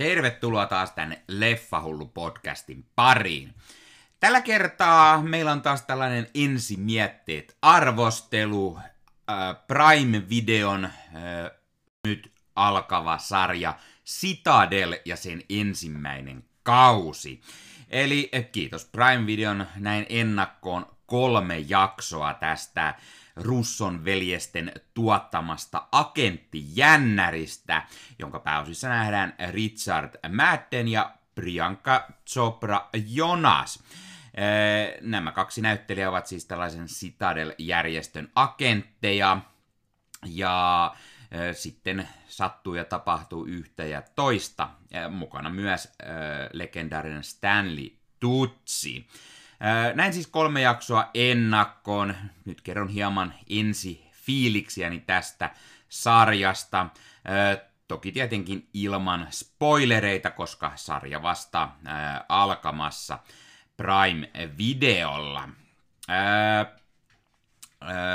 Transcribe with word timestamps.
Tervetuloa 0.00 0.66
taas 0.66 0.92
tänne 0.92 1.22
Leffahullu 1.28 2.06
podcastin 2.06 2.86
pariin. 2.94 3.54
Tällä 4.20 4.40
kertaa 4.40 5.22
meillä 5.22 5.52
on 5.52 5.62
taas 5.62 5.82
tällainen 5.82 6.26
ensimietteet 6.34 7.56
arvostelu, 7.62 8.78
äh, 8.78 9.56
Prime-videon 9.66 10.84
äh, 10.84 10.92
nyt 12.06 12.32
alkava 12.56 13.18
sarja 13.18 13.74
Citadel 14.06 14.96
ja 15.04 15.16
sen 15.16 15.42
ensimmäinen 15.50 16.44
kausi. 16.62 17.40
Eli 17.88 18.30
äh, 18.34 18.44
kiitos 18.52 18.84
Prime-videon 18.84 19.66
näin 19.76 20.06
ennakkoon 20.08 20.96
kolme 21.10 21.58
jaksoa 21.58 22.34
tästä 22.34 22.94
Russon 23.36 24.04
veljesten 24.04 24.72
tuottamasta 24.94 25.88
agenttijännäristä, 25.92 27.82
jonka 28.18 28.40
pääosissa 28.40 28.88
nähdään 28.88 29.34
Richard 29.50 30.28
Madden 30.28 30.88
ja 30.88 31.14
Priyanka 31.34 32.08
Chopra 32.30 32.88
Jonas. 33.06 33.82
Nämä 35.00 35.32
kaksi 35.32 35.60
näyttelijää 35.60 36.10
ovat 36.10 36.26
siis 36.26 36.44
tällaisen 36.44 36.86
Citadel-järjestön 36.86 38.30
agentteja, 38.34 39.38
ja 40.26 40.94
sitten 41.52 42.08
sattuu 42.28 42.74
ja 42.74 42.84
tapahtuu 42.84 43.46
yhtä 43.46 43.84
ja 43.84 44.02
toista. 44.02 44.70
Mukana 45.10 45.50
myös 45.50 45.88
legendaarinen 46.52 47.24
Stanley 47.24 47.90
Tutsi. 48.20 49.08
Näin 49.94 50.12
siis 50.12 50.26
kolme 50.26 50.60
jaksoa 50.60 51.10
ennakkoon. 51.14 52.14
Nyt 52.44 52.60
kerron 52.60 52.88
hieman 52.88 53.34
ensi 53.50 54.10
fiiliksiäni 54.12 55.00
tästä 55.00 55.50
sarjasta. 55.88 56.86
Toki 57.88 58.12
tietenkin 58.12 58.68
ilman 58.74 59.26
spoilereita, 59.30 60.30
koska 60.30 60.72
sarja 60.76 61.22
vasta 61.22 61.68
alkamassa 62.28 63.18
Prime-videolla. 63.76 65.48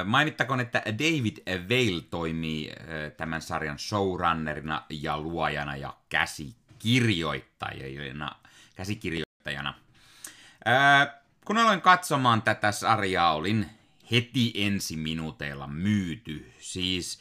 Mainittakoon, 0.06 0.60
että 0.60 0.84
David 0.86 1.38
Vale 1.70 2.02
toimii 2.10 2.72
tämän 3.18 3.42
sarjan 3.42 3.80
showrunnerina 3.80 4.86
ja 4.90 5.20
luojana 5.20 5.76
ja 5.76 5.94
käsikirjoittajana. 6.10 8.36
käsikirjoittajana 8.76 9.74
kun 11.46 11.58
aloin 11.58 11.82
katsomaan 11.82 12.42
tätä 12.42 12.72
sarjaa, 12.72 13.34
olin 13.34 13.70
heti 14.12 14.52
ensi 14.56 14.98
minuuteilla 14.98 15.68
myyty. 15.68 16.52
Siis 16.60 17.20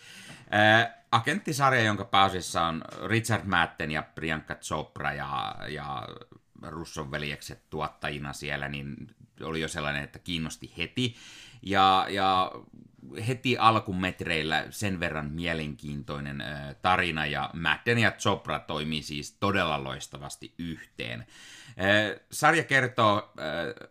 äh, 0.55 0.91
agenttisarja, 1.12 1.83
jonka 1.83 2.05
pääosissa 2.05 2.62
on 2.62 2.84
Richard 3.06 3.47
Madden 3.47 3.91
ja 3.91 4.03
Priyanka 4.03 4.55
Chopra 4.55 5.12
ja, 5.12 5.56
ja 5.69 6.08
Russon 6.62 7.11
veljekset 7.11 7.70
tuottajina 7.70 8.33
siellä, 8.33 8.69
niin 8.69 8.97
oli 9.42 9.61
jo 9.61 9.69
sellainen, 9.69 10.05
että 10.05 10.19
kiinnosti 10.19 10.72
heti. 10.78 11.16
Ja, 11.62 12.06
ja 12.11 12.53
heti 13.28 13.59
alkumetreillä 13.59 14.66
sen 14.70 15.00
verran 15.00 15.31
mielenkiintoinen 15.31 16.41
äh, 16.41 16.77
tarina, 16.83 17.27
ja 17.27 17.50
Madden 17.53 17.98
ja 17.98 18.11
Chopra 18.11 18.59
toimii 18.59 19.03
siis 19.03 19.36
todella 19.41 19.84
loistavasti 19.84 20.55
yhteen. 20.59 21.20
Äh, 21.20 22.20
sarja 22.31 22.64
kertoo 22.64 23.33
äh, 23.38 23.91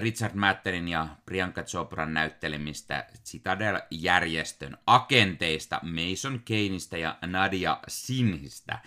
Richard 0.00 0.34
Maddenin 0.34 0.88
ja 0.88 1.08
Priyanka 1.26 1.62
Chopran 1.62 2.14
näyttelemistä 2.14 3.06
Citadel-järjestön 3.24 4.76
agenteista 4.86 5.80
Mason 5.82 6.40
Kaneista 6.48 6.96
ja 6.96 7.18
Nadia 7.26 7.78
Sinhistä, 7.88 8.78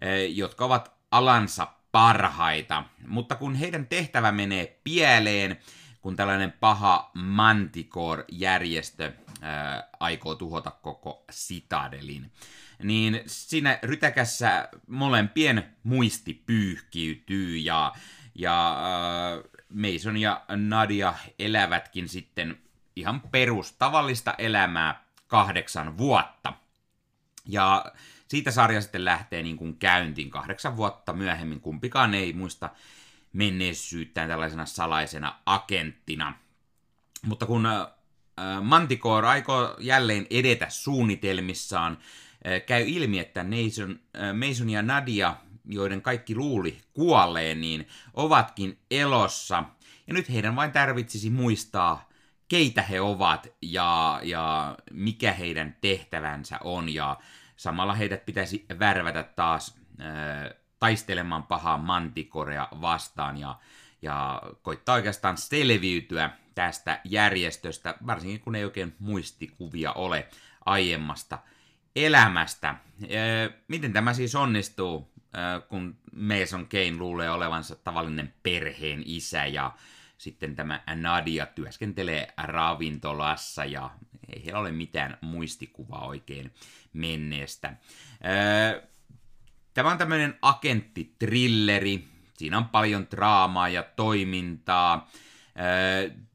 eh, 0.00 0.36
jotka 0.36 0.64
ovat 0.64 0.92
alansa 1.10 1.66
parhaita. 1.92 2.84
Mutta 3.06 3.34
kun 3.34 3.54
heidän 3.54 3.86
tehtävä 3.86 4.32
menee 4.32 4.80
pieleen, 4.84 5.58
kun 6.00 6.16
tällainen 6.16 6.52
paha 6.52 7.10
Manticore-järjestö 7.14 9.04
eh, 9.06 9.12
aikoo 10.00 10.34
tuhota 10.34 10.70
koko 10.70 11.24
Citadelin, 11.32 12.32
niin 12.82 13.22
siinä 13.26 13.78
rytäkässä 13.82 14.68
molempien 14.86 15.76
muisti 15.82 16.42
pyyhkiytyy 16.46 17.56
ja, 17.56 17.92
ja 18.34 18.76
ää, 18.80 19.55
Mason 19.68 20.16
ja 20.16 20.44
Nadia 20.48 21.14
elävätkin 21.38 22.08
sitten 22.08 22.58
ihan 22.96 23.20
perustavallista 23.20 24.34
elämää 24.38 25.04
kahdeksan 25.26 25.98
vuotta. 25.98 26.52
Ja 27.46 27.84
siitä 28.28 28.50
sarja 28.50 28.80
sitten 28.80 29.04
lähtee 29.04 29.42
niin 29.42 29.56
kuin 29.56 29.76
käyntiin 29.76 30.30
kahdeksan 30.30 30.76
vuotta 30.76 31.12
myöhemmin. 31.12 31.60
Kumpikaan 31.60 32.14
ei 32.14 32.32
muista 32.32 32.70
menneisyyttään 33.32 34.28
tällaisena 34.28 34.66
salaisena 34.66 35.38
agenttina. 35.46 36.34
Mutta 37.22 37.46
kun 37.46 37.66
äh, 37.66 37.86
Manticore 38.62 39.28
aikoo 39.28 39.76
jälleen 39.80 40.26
edetä 40.30 40.66
suunnitelmissaan, 40.68 41.92
äh, 42.46 42.66
käy 42.66 42.84
ilmi, 42.86 43.18
että 43.18 43.44
Mason, 43.44 44.00
äh, 44.16 44.48
Mason 44.48 44.70
ja 44.70 44.82
Nadia 44.82 45.36
joiden 45.66 46.02
kaikki 46.02 46.34
luuli 46.34 46.78
kuolleen, 46.92 47.60
niin 47.60 47.88
ovatkin 48.14 48.78
elossa. 48.90 49.64
Ja 50.06 50.14
nyt 50.14 50.30
heidän 50.30 50.56
vain 50.56 50.72
tarvitsisi 50.72 51.30
muistaa, 51.30 52.08
keitä 52.48 52.82
he 52.82 53.00
ovat 53.00 53.46
ja, 53.62 54.20
ja 54.22 54.76
mikä 54.90 55.32
heidän 55.32 55.76
tehtävänsä 55.80 56.58
on. 56.64 56.94
Ja 56.94 57.16
samalla 57.56 57.94
heidät 57.94 58.26
pitäisi 58.26 58.66
värvätä 58.78 59.22
taas 59.22 59.78
äh, 60.00 60.06
taistelemaan 60.78 61.42
pahaa 61.42 61.78
mantikorea 61.78 62.68
vastaan 62.80 63.38
ja, 63.38 63.58
ja 64.02 64.42
koittaa 64.62 64.94
oikeastaan 64.94 65.36
selviytyä 65.36 66.30
tästä 66.54 67.00
järjestöstä, 67.04 67.94
varsinkin 68.06 68.40
kun 68.40 68.54
ei 68.54 68.64
oikein 68.64 68.96
muistikuvia 68.98 69.92
ole 69.92 70.28
aiemmasta 70.66 71.38
elämästä. 71.96 72.74
Miten 73.68 73.92
tämä 73.92 74.14
siis 74.14 74.34
onnistuu? 74.34 75.12
Kun 75.68 75.98
Mason 76.12 76.66
Kane 76.68 76.96
luulee 76.98 77.30
olevansa 77.30 77.76
tavallinen 77.76 78.34
perheen 78.42 79.02
isä 79.06 79.46
ja 79.46 79.72
sitten 80.18 80.56
tämä 80.56 80.82
Nadia 80.94 81.46
työskentelee 81.46 82.34
ravintolassa 82.36 83.64
ja 83.64 83.90
ei 84.34 84.44
heillä 84.44 84.60
ole 84.60 84.72
mitään 84.72 85.18
muistikuvaa 85.20 86.06
oikein 86.06 86.54
menneestä. 86.92 87.76
Tämä 89.74 89.90
on 89.90 89.98
tämmöinen 89.98 90.38
agenttitrilleri. 90.42 92.08
Siinä 92.34 92.58
on 92.58 92.68
paljon 92.68 93.06
draamaa 93.10 93.68
ja 93.68 93.82
toimintaa. 93.82 95.10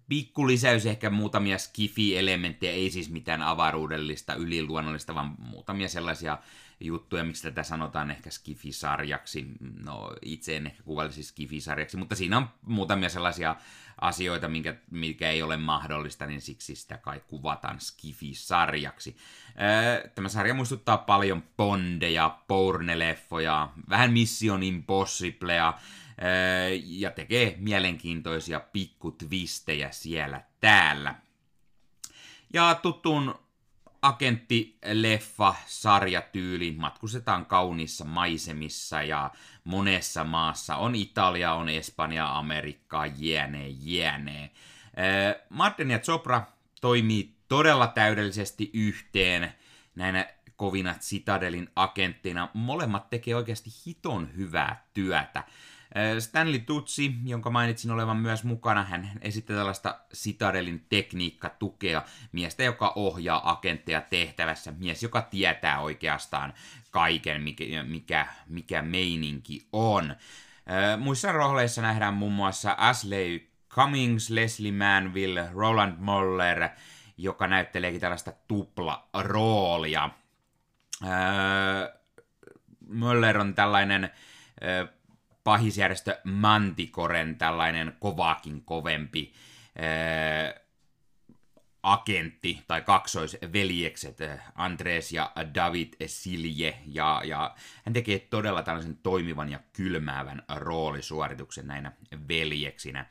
Pikku 0.09 0.47
lisäys 0.47 0.85
ehkä 0.85 1.09
muutamia 1.09 1.57
skifi-elementtejä, 1.57 2.71
ei 2.71 2.89
siis 2.89 3.09
mitään 3.09 3.41
avaruudellista, 3.41 4.33
yliluonnollista, 4.33 5.15
vaan 5.15 5.35
muutamia 5.39 5.87
sellaisia 5.87 6.37
juttuja, 6.81 7.23
miksi 7.23 7.43
tätä 7.43 7.63
sanotaan 7.63 8.11
ehkä 8.11 8.29
skifisarjaksi. 8.29 9.47
No, 9.83 10.15
itse 10.21 10.57
en 10.57 10.67
ehkä 10.67 10.83
kuvailisi 10.83 11.23
skifisarjaksi, 11.23 11.97
mutta 11.97 12.15
siinä 12.15 12.37
on 12.37 12.49
muutamia 12.61 13.09
sellaisia 13.09 13.55
asioita, 14.01 14.47
minkä, 14.47 14.75
mikä 14.91 15.29
ei 15.29 15.43
ole 15.43 15.57
mahdollista, 15.57 16.25
niin 16.25 16.41
siksi 16.41 16.75
sitä 16.75 16.97
kai 16.97 17.21
kuvataan 17.27 17.79
skifisarjaksi. 17.79 19.17
Tämä 20.15 20.29
sarja 20.29 20.53
muistuttaa 20.53 20.97
paljon 20.97 21.43
Bondeja, 21.57 22.39
Bourne-leffoja, 22.47 23.69
vähän 23.89 24.13
Mission 24.13 24.63
Impossiblea, 24.63 25.73
ja 26.83 27.11
tekee 27.11 27.55
mielenkiintoisia 27.59 28.59
pikkutvistejä 28.59 29.91
siellä 29.91 30.41
täällä. 30.59 31.15
Ja 32.53 32.75
tuttuun 32.75 33.35
agentti-leffa 34.01 35.55
sarjatyyli 35.65 36.75
matkustetaan 36.77 37.45
kauniissa 37.45 38.05
maisemissa 38.05 39.03
ja 39.03 39.31
monessa 39.63 40.23
maassa. 40.23 40.75
On 40.75 40.95
Italia, 40.95 41.53
on 41.53 41.69
Espanja, 41.69 42.37
Amerikkaa, 42.37 43.05
jne, 43.05 43.67
jne. 43.67 44.43
Äh, 44.43 45.45
Madden 45.49 45.91
ja 45.91 45.99
Chopra 45.99 46.43
toimii 46.81 47.35
todella 47.47 47.87
täydellisesti 47.87 48.69
yhteen 48.73 49.53
näinä 49.95 50.27
kovina 50.55 50.95
Citadelin 50.99 51.69
agenttina. 51.75 52.49
Molemmat 52.53 53.09
tekee 53.09 53.35
oikeasti 53.35 53.69
hiton 53.85 54.29
hyvää 54.35 54.87
työtä. 54.93 55.43
Stanley 56.19 56.59
Tutsi, 56.59 57.13
jonka 57.23 57.49
mainitsin 57.49 57.91
olevan 57.91 58.17
myös 58.17 58.43
mukana, 58.43 58.83
hän 58.83 59.11
esittää 59.21 59.55
tällaista 59.55 59.99
Citadelin 60.13 60.85
tekniikkatukea, 60.89 62.03
miestä, 62.31 62.63
joka 62.63 62.93
ohjaa 62.95 63.51
agentteja 63.51 64.01
tehtävässä, 64.01 64.73
mies, 64.79 65.03
joka 65.03 65.21
tietää 65.21 65.79
oikeastaan 65.79 66.53
kaiken, 66.91 67.41
mikä, 67.41 67.83
mikä, 67.83 68.27
mikä 68.47 68.81
meininki 68.81 69.67
on. 69.73 70.15
Muissa 70.97 71.31
rohleissa 71.31 71.81
nähdään 71.81 72.13
muun 72.13 72.33
muassa 72.33 72.75
Ashley 72.77 73.47
Cummings, 73.69 74.29
Leslie 74.29 74.71
Manville, 74.71 75.49
Roland 75.53 75.95
Moller, 75.99 76.69
joka 77.17 77.47
näytteleekin 77.47 78.01
tällaista 78.01 78.31
tupla-roolia. 78.47 80.09
Möller 82.87 83.37
on 83.37 83.55
tällainen 83.55 84.09
pahisjärjestö 85.43 86.17
Mantikoren 86.23 87.37
tällainen 87.37 87.97
kovaakin 87.99 88.61
kovempi 88.65 89.33
agentti 91.83 92.63
tai 92.67 92.81
kaksoisveljekset 92.81 94.17
Andres 94.55 95.11
ja 95.11 95.31
David 95.55 95.93
Silje 96.05 96.77
ja, 96.85 97.21
ja 97.25 97.55
hän 97.85 97.93
tekee 97.93 98.19
todella 98.19 98.63
tällaisen 98.63 98.97
toimivan 98.97 99.49
ja 99.49 99.59
kylmäävän 99.73 100.43
roolisuorituksen 100.55 101.67
näinä 101.67 101.91
veljeksinä. 102.27 103.05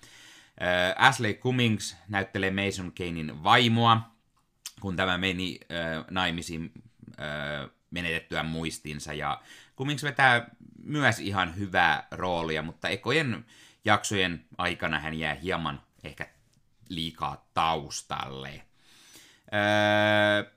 Ashley 0.96 1.34
Cummings 1.34 1.96
näyttelee 2.08 2.50
Mason 2.50 2.92
Kanein 2.92 3.42
vaimoa, 3.42 4.00
kun 4.80 4.96
tämä 4.96 5.18
meni 5.18 5.60
äh, 5.62 6.04
naimisiin 6.10 6.72
äh, 7.20 7.70
menetettyä 7.90 8.42
muistinsa. 8.42 9.12
Ja 9.12 9.42
Cummings 9.80 10.02
vetää 10.02 10.50
myös 10.84 11.18
ihan 11.18 11.56
hyvää 11.56 12.06
roolia, 12.10 12.62
mutta 12.62 12.88
ekojen 12.88 13.46
jaksojen 13.84 14.44
aikana 14.58 14.98
hän 14.98 15.14
jää 15.14 15.34
hieman 15.34 15.80
ehkä 16.04 16.26
liikaa 16.88 17.48
taustalle. 17.54 18.62
Öö, 19.54 20.52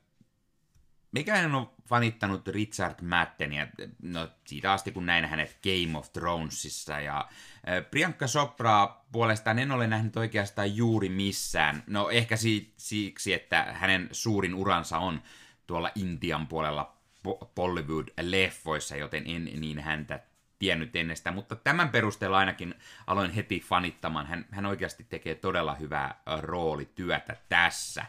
mikä 1.12 1.36
en 1.36 1.56
ole 1.56 1.68
fanittanut 1.90 2.48
Richard 2.48 3.02
Maddenia, 3.02 3.68
no 4.02 4.30
siitä 4.46 4.72
asti 4.72 4.92
kun 4.92 5.06
näin 5.06 5.26
hänet 5.26 5.60
Game 5.64 5.98
of 5.98 6.14
Thronesissa, 6.14 7.00
ja 7.00 7.30
Priyanka 7.92 8.26
Chopraa 8.26 9.06
puolestaan 9.12 9.60
en 9.60 9.72
ole 9.72 9.88
nähnyt 9.88 10.18
oikeastaan 10.18 10.76
juuri 10.76 11.10
missään, 11.10 11.84
no 11.88 12.10
ehkä 12.10 12.36
siksi, 12.78 13.34
että 13.34 13.64
hänen 13.64 14.10
suurin 14.12 14.56
uransa 14.56 14.98
on 14.98 15.22
tuolla 15.68 15.92
Intian 15.96 16.48
puolella 16.48 17.03
Bollywood-leffoissa, 17.28 18.96
joten 18.96 19.24
en 19.28 19.46
niin 19.46 19.80
häntä 19.80 20.20
tiennyt 20.60 20.96
ennestä, 20.96 21.32
mutta 21.32 21.56
tämän 21.56 21.90
perusteella 21.90 22.38
ainakin 22.38 22.76
aloin 23.08 23.32
heti 23.32 23.60
fanittamaan. 23.60 24.28
Hän, 24.28 24.46
hän 24.52 24.66
oikeasti 24.66 25.04
tekee 25.04 25.36
todella 25.36 25.76
hyvää 25.76 26.22
roolityötä 26.40 27.38
tässä. 27.50 28.06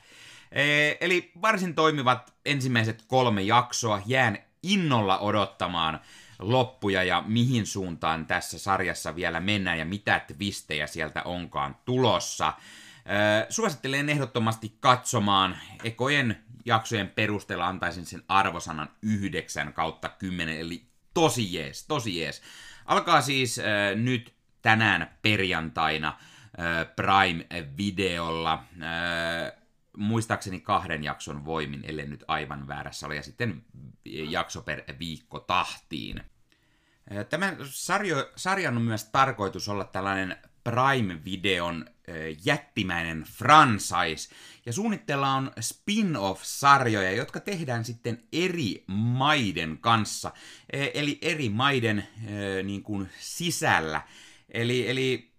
Eli 1.00 1.32
varsin 1.42 1.74
toimivat 1.74 2.34
ensimmäiset 2.44 3.04
kolme 3.06 3.42
jaksoa. 3.42 4.02
Jään 4.06 4.38
innolla 4.62 5.18
odottamaan 5.18 6.00
loppuja 6.38 7.02
ja 7.02 7.24
mihin 7.26 7.66
suuntaan 7.66 8.26
tässä 8.26 8.58
sarjassa 8.58 9.16
vielä 9.16 9.40
mennään 9.40 9.78
ja 9.78 9.84
mitä 9.84 10.20
twistejä 10.20 10.86
sieltä 10.86 11.22
onkaan 11.22 11.76
tulossa. 11.84 12.52
Suosittelen 13.48 14.08
ehdottomasti 14.08 14.76
katsomaan. 14.80 15.56
Ekojen 15.84 16.44
jaksojen 16.64 17.08
perusteella 17.08 17.68
antaisin 17.68 18.06
sen 18.06 18.22
arvosanan 18.28 18.88
9 19.02 19.72
kautta 19.72 20.08
10, 20.08 20.58
eli 20.58 20.86
tosi 21.14 21.54
jees, 21.54 21.86
tosi 21.86 22.18
jees. 22.20 22.42
Alkaa 22.86 23.22
siis 23.22 23.58
äh, 23.58 23.64
nyt 23.94 24.34
tänään 24.62 25.18
perjantaina 25.22 26.08
äh, 26.08 26.94
Prime-videolla. 26.96 28.52
Äh, 28.52 29.52
muistaakseni 29.96 30.60
kahden 30.60 31.04
jakson 31.04 31.44
voimin, 31.44 31.84
ellei 31.84 32.06
nyt 32.06 32.24
aivan 32.28 32.68
väärässä 32.68 33.06
ole, 33.06 33.16
ja 33.16 33.22
sitten 33.22 33.64
jakso 34.04 34.62
per 34.62 34.82
viikko 34.98 35.40
tahtiin. 35.40 36.22
Tämän 37.28 37.56
sarjo, 37.64 38.30
sarjan 38.36 38.76
on 38.76 38.82
myös 38.82 39.04
tarkoitus 39.04 39.68
olla 39.68 39.84
tällainen 39.84 40.36
Prime-videon 40.64 41.84
jättimäinen 42.44 43.22
franchise, 43.22 44.34
ja 44.66 44.72
suunnitteilla 44.72 45.34
on 45.34 45.52
spin-off-sarjoja, 45.60 47.12
jotka 47.12 47.40
tehdään 47.40 47.84
sitten 47.84 48.22
eri 48.32 48.84
maiden 48.86 49.78
kanssa, 49.80 50.32
eli 50.72 51.18
eri 51.22 51.48
maiden 51.48 52.08
niin 52.62 52.82
kuin 52.82 53.08
sisällä. 53.18 54.02
Eli, 54.50 54.90
eli 54.90 55.32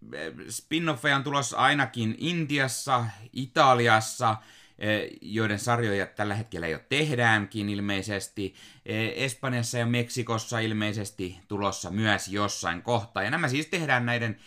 spin-offeja 0.50 1.16
on 1.16 1.24
tulossa 1.24 1.58
ainakin 1.58 2.16
Intiassa, 2.18 3.06
Italiassa, 3.34 4.38
eh, 4.80 5.10
joiden 5.22 5.60
sarjoja 5.60 6.06
tällä 6.06 6.36
hetkellä 6.36 6.68
jo 6.68 6.80
tehdäänkin 6.90 7.70
ilmeisesti. 7.70 8.56
Eh, 8.86 9.14
Espanjassa 9.16 9.78
ja 9.78 9.86
Meksikossa 9.86 10.60
ilmeisesti 10.60 11.40
tulossa 11.48 11.92
myös 11.92 12.28
jossain 12.28 12.82
kohtaa. 12.82 13.24
Ja 13.24 13.32
nämä 13.32 13.48
siis 13.48 13.66
tehdään 13.66 14.06
näiden 14.06 14.40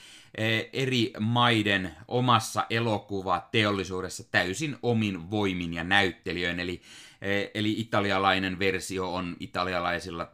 eri 0.73 1.13
maiden 1.21 1.95
omassa 2.09 2.67
elokuvateollisuudessa 2.71 4.25
täysin 4.25 4.77
omin 4.83 5.31
voimin 5.31 5.75
ja 5.75 5.85
näyttelijöin. 5.85 6.61
Eli, 6.61 6.83
eli 7.55 7.81
italialainen 7.81 8.59
versio 8.59 9.15
on 9.15 9.37
italialaisilla 9.41 10.31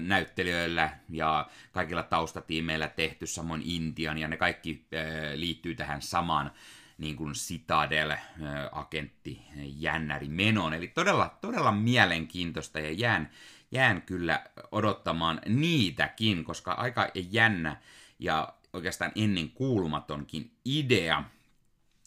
näyttelijöillä 0.00 0.90
ja 1.08 1.50
kaikilla 1.72 2.02
taustatiimeillä 2.02 2.88
tehty, 2.88 3.26
samoin 3.26 3.62
Intian, 3.64 4.18
ja 4.18 4.28
ne 4.28 4.36
kaikki 4.36 4.86
liittyy 5.34 5.74
tähän 5.74 6.02
samaan 6.02 6.52
niin 6.98 7.16
kuin 7.16 7.32
Citadel-agentti 7.32 9.40
jännäri 9.56 10.28
menoon. 10.28 10.74
Eli 10.74 10.88
todella, 10.88 11.38
todella 11.40 11.72
mielenkiintoista 11.72 12.80
ja 12.80 12.92
jään, 12.92 13.30
jään 13.70 14.02
kyllä 14.02 14.44
odottamaan 14.72 15.40
niitäkin, 15.48 16.44
koska 16.44 16.72
aika 16.72 17.08
jännä 17.14 17.76
ja 18.18 18.52
oikeastaan 18.72 19.12
ennen 19.14 19.50
kuulumatonkin 19.50 20.56
idea. 20.64 21.24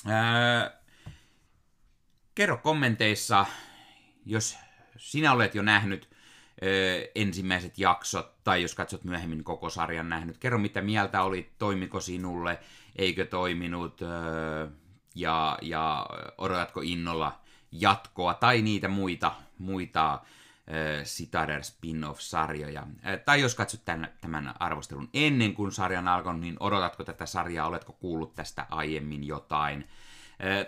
Ää, 0.06 0.82
kerro 2.36 2.58
kommenteissa, 2.58 3.46
jos 4.26 4.58
sinä 4.98 5.34
olet 5.34 5.56
jo 5.56 5.62
nähnyt 5.62 6.10
ensimmäiset 7.16 7.78
jaksot, 7.78 8.44
tai 8.44 8.62
jos 8.62 8.76
katsot 8.76 9.04
myöhemmin 9.04 9.44
koko 9.44 9.70
sarjan 9.70 10.10
nähnyt. 10.10 10.38
Kerro, 10.38 10.60
mitä 10.60 10.82
mieltä 10.82 11.24
oli, 11.24 11.52
toimiko 11.58 12.00
sinulle, 12.00 12.60
eikö 12.96 13.26
toiminut, 13.26 14.02
ja, 15.16 15.58
ja 15.62 16.06
odotatko 16.38 16.82
innolla 16.82 17.40
jatkoa, 17.72 18.34
tai 18.34 18.62
niitä 18.62 18.88
muita, 18.88 19.36
muita 19.58 20.22
Citadel 21.04 21.62
spin-off-sarjoja. 21.62 22.88
Tai 23.26 23.42
jos 23.42 23.56
katsot 23.56 23.86
tämän, 23.86 24.14
tämän 24.22 24.54
arvostelun 24.60 25.10
ennen 25.14 25.54
kuin 25.54 25.72
sarjan 25.72 26.08
alkoi, 26.08 26.38
niin 26.38 26.58
odotatko 26.60 27.04
tätä 27.04 27.26
sarjaa, 27.26 27.68
oletko 27.68 27.94
kuullut 27.94 28.36
tästä 28.36 28.66
aiemmin 28.70 29.24
jotain. 29.24 29.88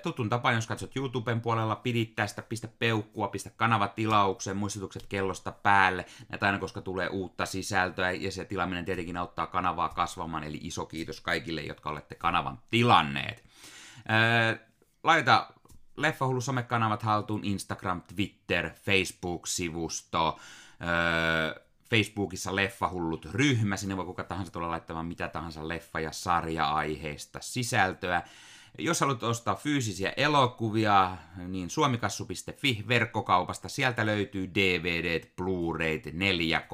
Tutun 0.04 0.30
tapa, 0.30 0.52
jos 0.52 0.68
katsot 0.68 0.96
YouTuben 0.96 1.42
puolella, 1.42 1.76
pidit 1.76 2.16
tästä, 2.16 2.42
pistä 2.42 2.68
peukkua, 2.68 3.28
pistä 3.28 3.50
kanavatilaukseen, 3.50 4.58
muistutukset 4.58 5.06
kellosta 5.08 5.52
päälle, 5.52 6.06
näitä 6.30 6.46
aina 6.46 6.60
koska 6.60 6.82
tulee 6.82 7.08
uutta 7.08 7.46
sisältöä, 7.46 8.12
ja 8.12 8.32
se 8.32 8.46
tilaaminen 8.46 8.86
tietenkin 8.86 9.18
auttaa 9.18 9.48
kanavaa 9.48 9.90
kasvamaan, 9.90 10.44
eli 10.44 10.60
iso 10.62 10.86
kiitos 10.86 11.22
kaikille, 11.22 11.62
jotka 11.62 11.90
olette 11.90 12.16
kanavan 12.16 12.60
tilanneet. 12.72 13.44
Laita 15.04 15.48
Leffahullu 15.98 16.42
somekanavat 16.42 17.04
haltuun, 17.04 17.46
Instagram, 17.46 18.02
Twitter, 18.02 18.70
Facebook-sivusto, 18.70 20.40
Facebookissa 21.90 22.56
Leffahullut 22.56 23.26
ryhmä, 23.32 23.78
sinne 23.78 23.98
voi 23.98 24.06
kuka 24.06 24.24
tahansa 24.24 24.52
tulla 24.52 24.70
laittamaan 24.70 25.06
mitä 25.06 25.28
tahansa 25.28 25.62
leffa- 25.62 26.00
ja 26.00 26.12
sarja-aiheista 26.12 27.40
sisältöä. 27.42 28.24
Jos 28.78 29.02
haluat 29.02 29.24
ostaa 29.24 29.56
fyysisiä 29.56 30.14
elokuvia, 30.18 31.18
niin 31.48 31.70
suomikassu.fi 31.70 32.86
verkkokaupasta, 32.88 33.70
sieltä 33.70 34.06
löytyy 34.06 34.52
DVD, 34.56 35.24
Blu-rayt, 35.36 36.14
4 36.14 36.60
k 36.62 36.70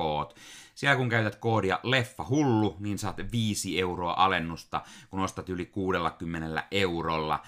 Siellä 0.75 0.97
kun 0.97 1.09
käytät 1.09 1.35
koodia 1.35 1.79
leffa 1.83 2.25
hullu, 2.29 2.75
niin 2.79 2.97
saat 2.97 3.17
5 3.31 3.79
euroa 3.79 4.13
alennusta, 4.13 4.81
kun 5.09 5.19
ostat 5.19 5.49
yli 5.49 5.65
60 5.65 6.63
eurolla. 6.71 7.43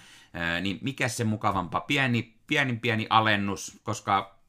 Niin 0.61 0.79
mikä 0.81 1.07
se 1.07 1.23
mukavampaa? 1.23 1.81
Pieni, 1.81 2.37
pieni, 2.47 2.75
pieni 2.75 3.07
alennus, 3.09 3.79
koska 3.83 4.39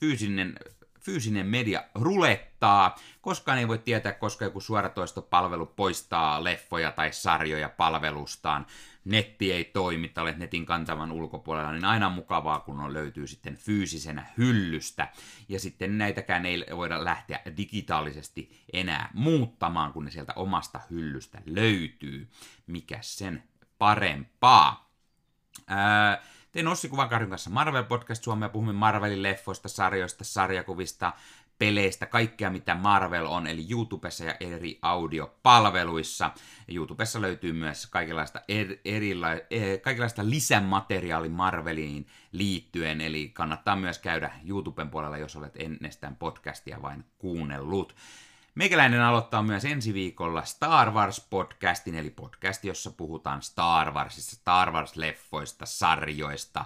fyysinen 0.00 0.54
fyysinen 1.00 1.46
media 1.46 1.84
rulettaa. 1.94 2.98
Koskaan 3.20 3.58
ei 3.58 3.68
voi 3.68 3.78
tietää, 3.78 4.12
koska 4.12 4.44
joku 4.44 4.60
suoratoistopalvelu 4.60 5.66
poistaa 5.66 6.44
leffoja 6.44 6.92
tai 6.92 7.12
sarjoja 7.12 7.68
palvelustaan 7.68 8.66
netti 9.04 9.52
ei 9.52 9.64
toimi 9.64 10.08
tai 10.08 10.22
olet 10.22 10.38
netin 10.38 10.66
kantavan 10.66 11.12
ulkopuolella, 11.12 11.72
niin 11.72 11.84
aina 11.84 12.10
mukavaa, 12.10 12.60
kun 12.60 12.80
on 12.80 12.92
löytyy 12.92 13.26
sitten 13.26 13.56
fyysisenä 13.56 14.26
hyllystä. 14.38 15.08
Ja 15.48 15.60
sitten 15.60 15.98
näitäkään 15.98 16.46
ei 16.46 16.64
voida 16.76 17.04
lähteä 17.04 17.40
digitaalisesti 17.56 18.64
enää 18.72 19.10
muuttamaan, 19.14 19.92
kun 19.92 20.04
ne 20.04 20.10
sieltä 20.10 20.32
omasta 20.36 20.80
hyllystä 20.90 21.42
löytyy. 21.46 22.28
Mikä 22.66 22.98
sen 23.00 23.42
parempaa. 23.78 24.89
Ää, 25.66 26.22
tein 26.52 26.68
Ossi 26.68 26.88
Kuvakarjun 26.88 27.30
kanssa 27.30 27.50
Marvel 27.50 27.84
Podcast 27.84 28.24
Suomea, 28.24 28.48
puhumme 28.48 28.72
Marvelin 28.72 29.22
leffoista, 29.22 29.68
sarjoista, 29.68 30.24
sarjakuvista, 30.24 31.12
peleistä, 31.58 32.06
kaikkea 32.06 32.50
mitä 32.50 32.74
Marvel 32.74 33.26
on, 33.26 33.46
eli 33.46 33.66
YouTubessa 33.70 34.24
ja 34.24 34.34
eri 34.40 34.78
audiopalveluissa. 34.82 36.30
YouTubessa 36.68 37.20
löytyy 37.20 37.52
myös 37.52 37.86
kaikenlaista, 37.86 38.40
er, 38.48 38.76
erila, 38.84 39.32
er, 39.32 39.78
kaikenlaista 39.82 40.30
lisämateriaali 40.30 41.28
Marveliin 41.28 42.06
liittyen, 42.32 43.00
eli 43.00 43.28
kannattaa 43.28 43.76
myös 43.76 43.98
käydä 43.98 44.30
YouTuben 44.46 44.90
puolella, 44.90 45.18
jos 45.18 45.36
olet 45.36 45.56
ennestään 45.56 46.16
podcastia 46.16 46.82
vain 46.82 47.04
kuunnellut. 47.18 47.94
Meikäläinen 48.54 49.02
aloittaa 49.02 49.42
myös 49.42 49.64
ensi 49.64 49.94
viikolla 49.94 50.44
Star 50.44 50.88
Wars-podcastin, 50.88 51.94
eli 51.94 52.10
podcast, 52.10 52.64
jossa 52.64 52.90
puhutaan 52.90 53.42
Star 53.42 53.92
Warsista, 53.92 54.36
Star 54.36 54.70
Wars-leffoista, 54.70 55.66
sarjoista, 55.66 56.64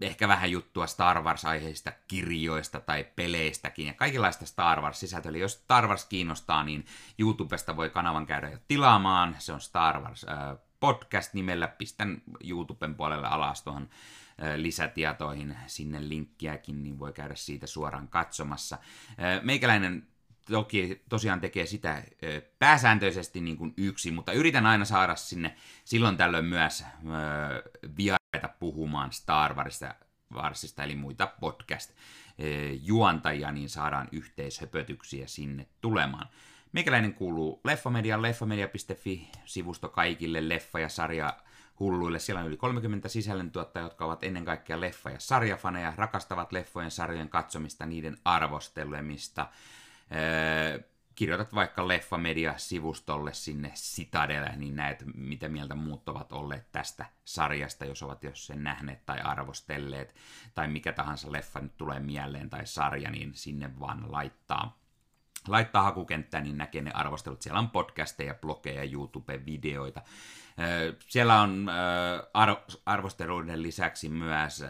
ehkä 0.00 0.28
vähän 0.28 0.50
juttua 0.50 0.86
Star 0.86 1.22
Wars-aiheista 1.22 1.92
kirjoista 2.08 2.80
tai 2.80 3.06
peleistäkin 3.16 3.86
ja 3.86 3.94
kaikenlaista 3.94 4.46
Star 4.46 4.80
Wars-sisältöä. 4.80 5.30
Eli 5.30 5.40
jos 5.40 5.52
Star 5.52 5.88
Wars 5.88 6.04
kiinnostaa, 6.04 6.64
niin 6.64 6.86
YouTubesta 7.18 7.76
voi 7.76 7.90
kanavan 7.90 8.26
käydä 8.26 8.50
jo 8.50 8.58
tilaamaan. 8.68 9.36
Se 9.38 9.52
on 9.52 9.60
Star 9.60 10.00
Wars 10.00 10.26
podcast 10.80 11.34
nimellä. 11.34 11.68
Pistän 11.68 12.22
YouTuben 12.44 12.94
puolelle 12.94 13.26
alas 13.26 13.62
tuohon 13.62 13.88
lisätietoihin 14.56 15.56
sinne 15.66 16.08
linkkiäkin, 16.08 16.82
niin 16.82 16.98
voi 16.98 17.12
käydä 17.12 17.34
siitä 17.34 17.66
suoraan 17.66 18.08
katsomassa. 18.08 18.78
Meikäläinen 19.42 20.08
toki 20.50 21.02
tosiaan 21.08 21.40
tekee 21.40 21.66
sitä 21.66 22.02
pääsääntöisesti 22.58 23.40
niin 23.40 23.56
kuin 23.56 23.74
yksi, 23.76 24.10
mutta 24.10 24.32
yritän 24.32 24.66
aina 24.66 24.84
saada 24.84 25.16
sinne 25.16 25.54
silloin 25.84 26.16
tällöin 26.16 26.44
myös 26.44 26.84
vieraita 27.96 28.48
puhumaan 28.58 29.12
Star 29.12 29.54
Warsista, 29.54 29.94
Warsista 30.34 30.82
eli 30.82 30.96
muita 30.96 31.32
podcast-juontajia, 31.40 33.52
niin 33.52 33.68
saadaan 33.68 34.08
yhteishöpötyksiä 34.12 35.26
sinne 35.26 35.66
tulemaan. 35.80 36.28
Meikäläinen 36.72 37.14
kuuluu 37.14 37.60
Leffamedia, 37.64 38.22
leffamedia.fi-sivusto 38.22 39.88
kaikille 39.88 40.48
leffa- 40.48 40.80
ja 40.80 40.88
sarja 40.88 41.36
hulluille. 41.80 42.18
Siellä 42.18 42.40
on 42.40 42.46
yli 42.46 42.56
30 42.56 43.08
sisällöntuottajia, 43.08 43.86
jotka 43.86 44.04
ovat 44.04 44.24
ennen 44.24 44.44
kaikkea 44.44 44.80
leffa- 44.80 45.10
ja 45.10 45.20
sarjafaneja, 45.20 45.92
rakastavat 45.96 46.52
leffojen 46.52 46.90
sarjojen 46.90 47.28
katsomista, 47.28 47.86
niiden 47.86 48.16
arvostelemista. 48.24 49.46
Öö, 50.12 50.88
kirjoitat 51.14 51.54
vaikka 51.54 51.88
Leffamedia-sivustolle 51.88 53.34
sinne 53.34 53.72
Citadelle, 53.74 54.56
niin 54.56 54.76
näet, 54.76 55.04
mitä 55.14 55.48
mieltä 55.48 55.74
muut 55.74 56.08
ovat 56.08 56.32
olleet 56.32 56.72
tästä 56.72 57.06
sarjasta, 57.24 57.84
jos 57.84 58.02
ovat 58.02 58.24
jos 58.24 58.46
sen 58.46 58.64
nähneet 58.64 59.06
tai 59.06 59.20
arvostelleet, 59.20 60.14
tai 60.54 60.68
mikä 60.68 60.92
tahansa 60.92 61.32
leffa 61.32 61.60
nyt 61.60 61.76
tulee 61.76 62.00
mieleen 62.00 62.50
tai 62.50 62.66
sarja, 62.66 63.10
niin 63.10 63.34
sinne 63.34 63.80
vaan 63.80 64.12
laittaa 64.12 64.78
laittaa 65.50 65.82
hakukenttään, 65.82 66.44
niin 66.44 66.58
näkee 66.58 66.82
ne 66.82 66.90
arvostelut. 66.90 67.42
Siellä 67.42 67.58
on 67.58 67.70
podcasteja, 67.70 68.34
blogeja, 68.34 68.84
YouTube-videoita. 68.84 70.02
Siellä 71.08 71.40
on 71.40 71.70
arvosteluiden 72.86 73.62
lisäksi 73.62 74.08
myös 74.08 74.64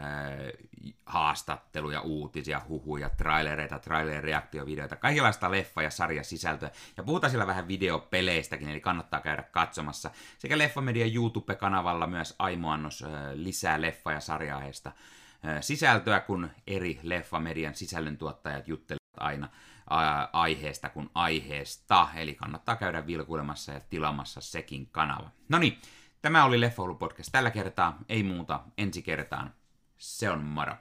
haastatteluja, 1.06 2.00
uutisia, 2.00 2.60
huhuja, 2.68 3.10
trailereita, 3.10 3.78
trailer-reaktiovideoita, 3.78 4.96
kaikenlaista 4.96 5.50
leffa- 5.50 5.82
ja 5.82 5.90
sarjasisältöä. 5.90 6.70
Ja 6.96 7.02
puhutaan 7.02 7.30
siellä 7.30 7.46
vähän 7.46 7.68
videopeleistäkin, 7.68 8.68
eli 8.68 8.80
kannattaa 8.80 9.20
käydä 9.20 9.42
katsomassa. 9.42 10.10
Sekä 10.38 10.58
Leffamedian 10.58 11.14
YouTube-kanavalla 11.14 12.06
myös 12.06 12.34
aimoannos 12.38 13.04
lisää 13.34 13.80
leffa- 13.80 14.12
ja 14.12 14.20
sarja 14.20 14.62
sisältöä, 15.60 16.20
kun 16.20 16.50
eri 16.66 17.00
Leffamedian 17.02 17.74
sisällöntuottajat 17.74 18.68
juttelevat 18.68 18.98
aina 19.16 19.48
aiheesta 20.32 20.88
kuin 20.88 21.10
aiheesta, 21.14 22.08
eli 22.14 22.34
kannattaa 22.34 22.76
käydä 22.76 23.06
vilkuilemassa 23.06 23.72
ja 23.72 23.80
tilamassa 23.80 24.40
sekin 24.40 24.88
kanava. 24.90 25.30
No 25.48 25.58
niin, 25.58 25.78
tämä 26.22 26.44
oli 26.44 26.60
Leffoulu 26.60 26.94
podcast 26.94 27.28
tällä 27.32 27.50
kertaa, 27.50 27.98
ei 28.08 28.22
muuta, 28.22 28.60
ensi 28.78 29.02
kertaan. 29.02 29.54
Se 29.98 30.30
on 30.30 30.44
moro. 30.44 30.74